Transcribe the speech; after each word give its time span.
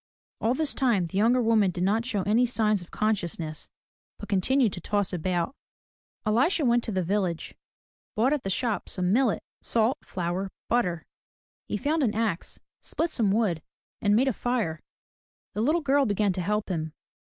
All 0.39 0.55
this 0.55 0.73
time 0.73 1.05
the 1.05 1.17
younger 1.19 1.43
woman 1.43 1.69
did 1.69 1.83
not 1.83 2.05
show 2.07 2.23
any 2.23 2.43
signs 2.47 2.81
of 2.81 2.89
consciousness 2.89 3.69
but 4.17 4.27
continued 4.29 4.73
to 4.73 4.81
toss 4.81 5.13
about. 5.13 5.55
Elisha 6.25 6.65
went 6.65 6.83
to 6.85 6.91
the 6.91 7.03
village, 7.03 7.53
bought 8.15 8.33
at 8.33 8.41
the 8.41 8.49
shop 8.49 8.89
some 8.89 9.13
millet, 9.13 9.43
salt, 9.61 9.99
flour, 10.03 10.49
butter. 10.69 11.05
He 11.67 11.77
found 11.77 12.01
an 12.01 12.15
axe, 12.15 12.57
split 12.81 13.11
some 13.11 13.31
wood, 13.31 13.61
and 14.01 14.15
made 14.15 14.27
a 14.27 14.33
fire. 14.33 14.79
The 15.53 15.61
little 15.61 15.81
girl 15.81 16.07
began 16.07 16.33
to 16.33 16.41
help 16.41 16.69
him. 16.69 16.93